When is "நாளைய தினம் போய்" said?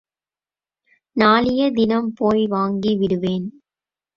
1.15-2.43